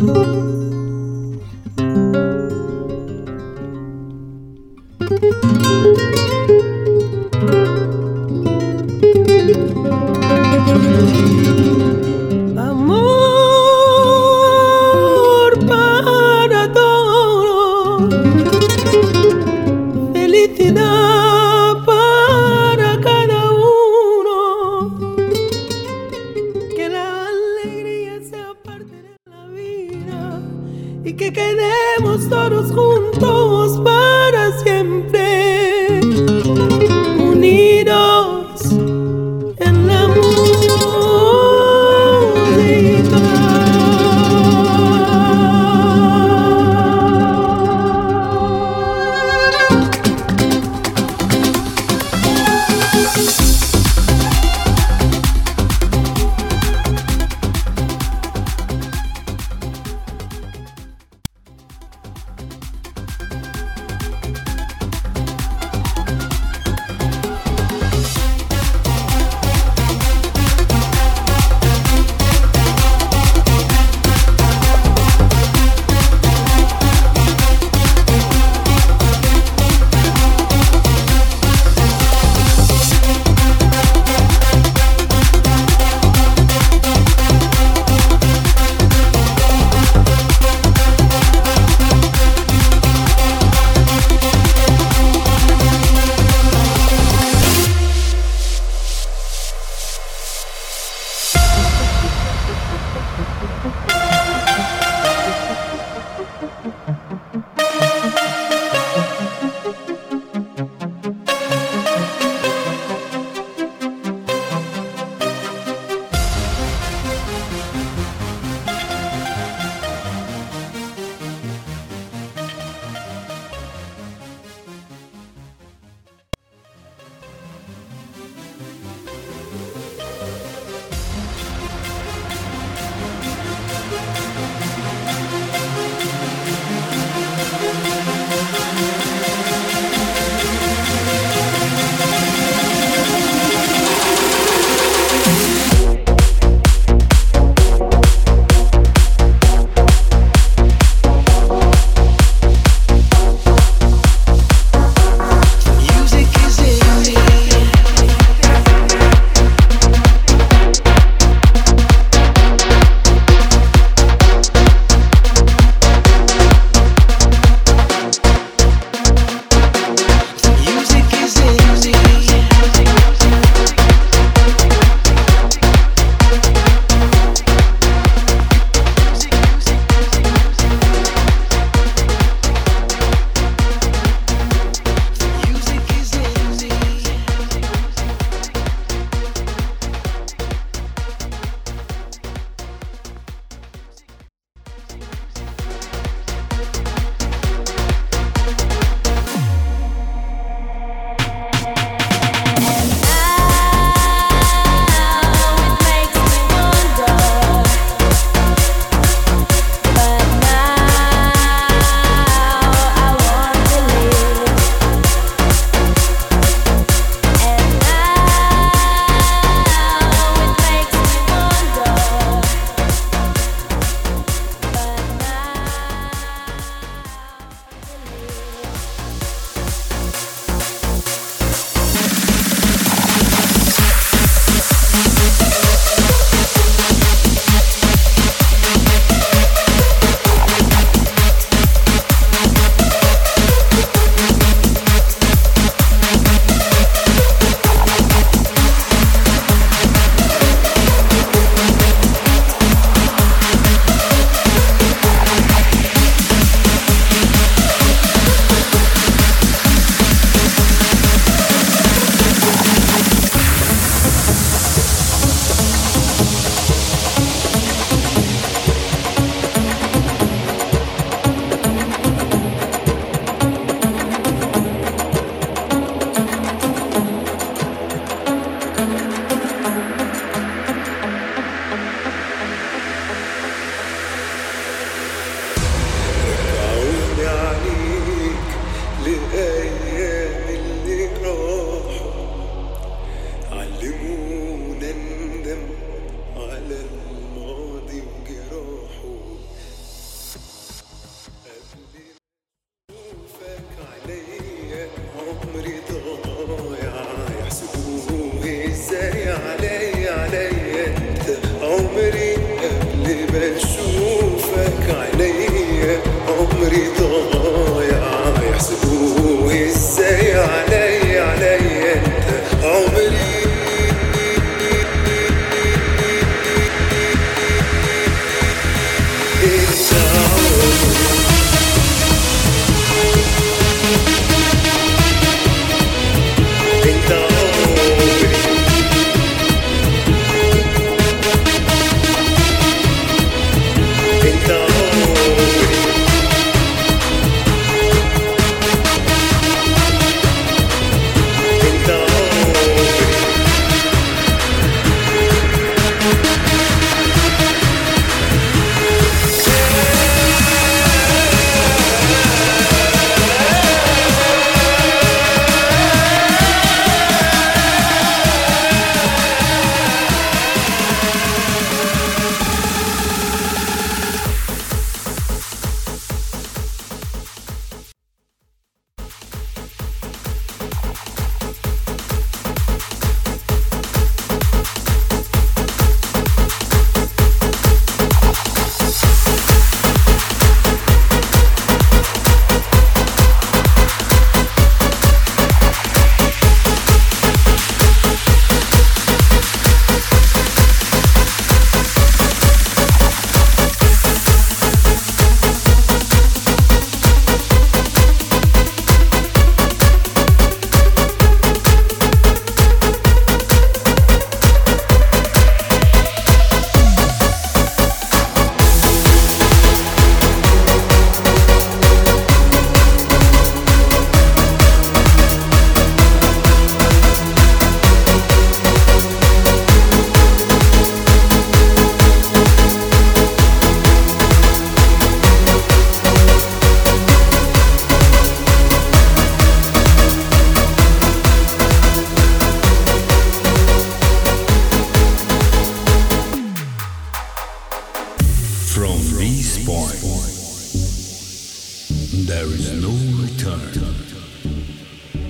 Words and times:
Amor 0.00 0.49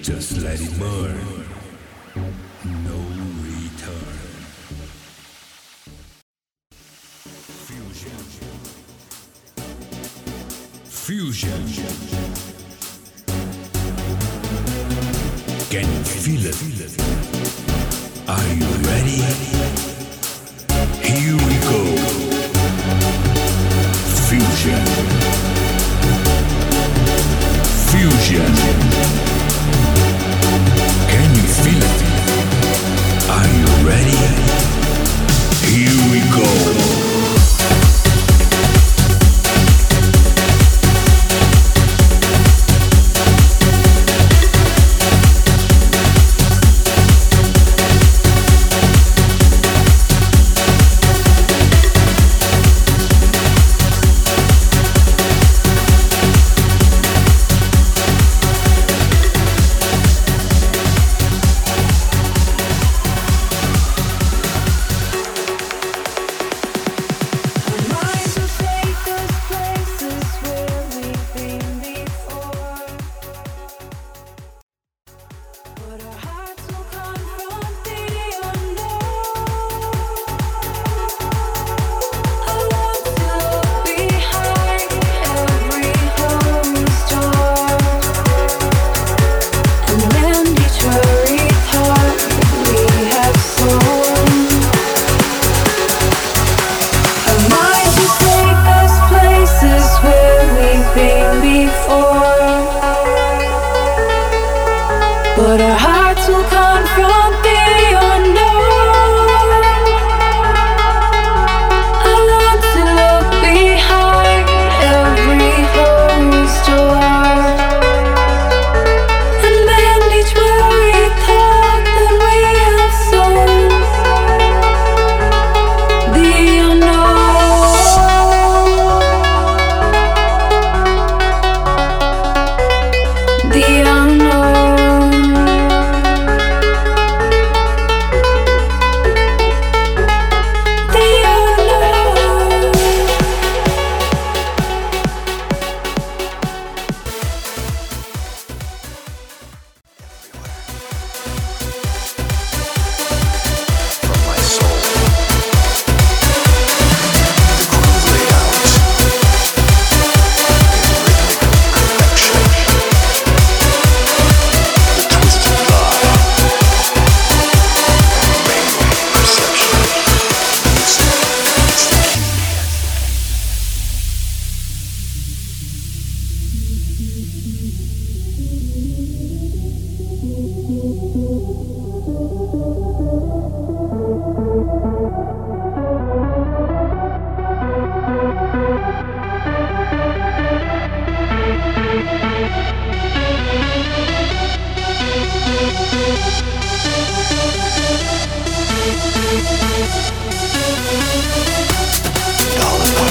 Just 0.02 0.41
let 0.41 0.58
it 0.58 0.79
burn. 0.79 1.44
No 2.64 2.97
return. 3.44 4.17
Fusion. 7.67 8.11
Fusion. 10.85 11.62
Can 15.69 15.85
you 15.85 16.05
feel 16.05 16.47
it? 16.47 17.00
go. 36.31 36.60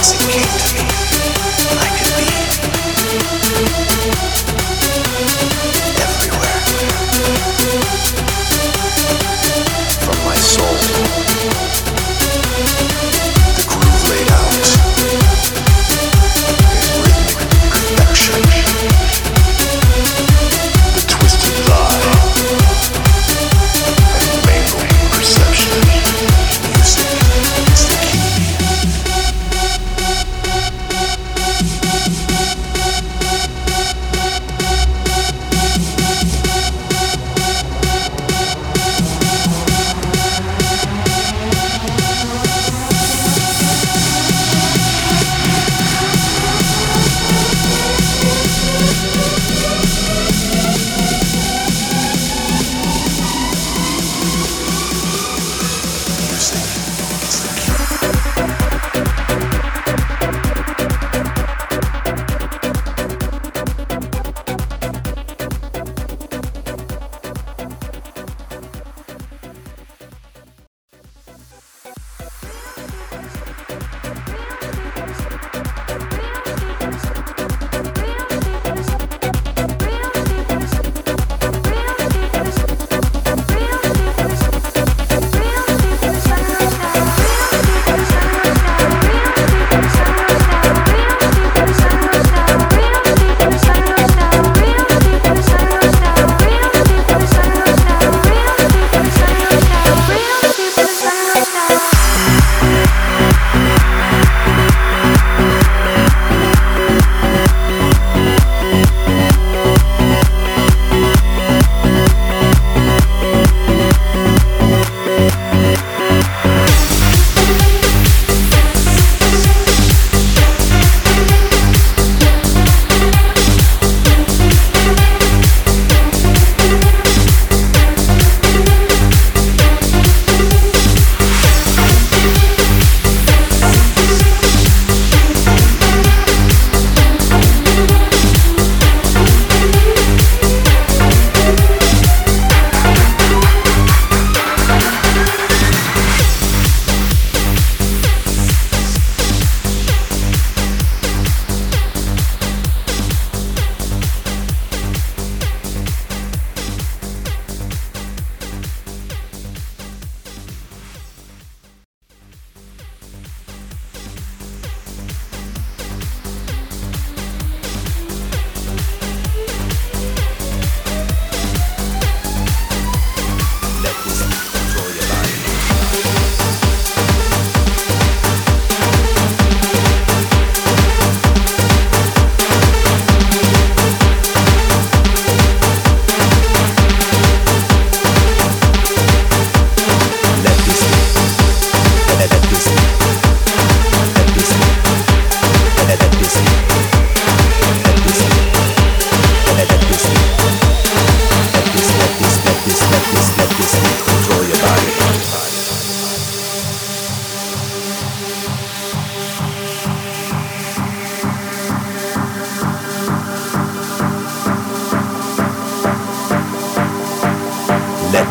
Classic 0.09 0.27
Kingdom. 0.27 0.68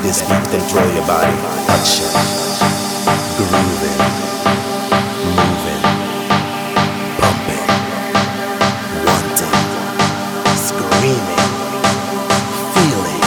This 0.08 0.22
beat 0.22 0.48
control 0.48 0.88
your 0.94 1.06
body. 1.06 1.36
It. 1.68 2.08
Grooving. 3.36 4.00
Moving. 5.36 5.84
Pumping. 7.20 7.68
Wanting. 9.04 9.58
Screaming. 10.68 11.44
Feeling. 12.72 13.22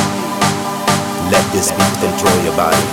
Let 1.30 1.46
this 1.54 1.70
beat 1.70 1.96
control 2.02 2.44
your 2.44 2.58
body. 2.58 2.91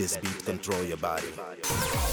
This 0.00 0.16
beat 0.16 0.44
control 0.46 0.82
your 0.82 0.96
body. 0.96 2.09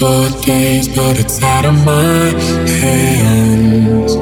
Four 0.00 0.30
days, 0.40 0.88
but 0.88 1.18
it's 1.20 1.42
out 1.42 1.66
of 1.66 1.74
my 1.84 2.32
hands. 2.80 4.16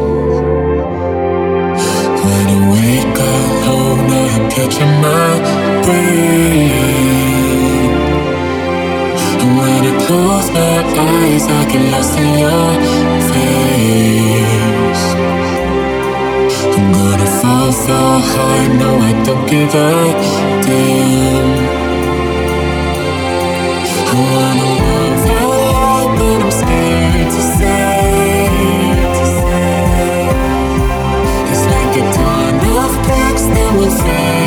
When 2.24 2.46
I 2.54 2.58
wake 2.74 3.18
up 3.20 3.62
alone, 3.68 4.10
I 4.10 4.26
am 4.36 4.44
catching 4.50 4.94
my 5.06 5.38
breath. 5.86 6.98
And 9.40 9.50
when 9.56 9.80
I 9.86 9.94
close 10.04 10.48
my 10.50 10.82
eyes, 10.98 11.44
I 11.46 11.60
get 11.70 11.84
lost 11.92 12.18
in 12.18 12.30
your 12.42 12.70
face. 13.30 15.04
I'm 16.74 16.86
gonna 16.92 17.28
fall 17.40 17.70
so 17.70 17.98
high, 18.32 18.66
no, 18.80 18.90
I 18.98 19.12
don't 19.24 19.44
give 19.48 19.72
a 19.76 19.78
damn. 20.66 21.57
See. 33.98 34.37